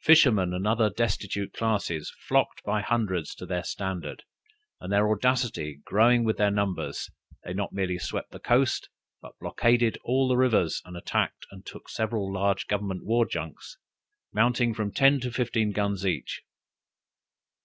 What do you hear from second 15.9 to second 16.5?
each.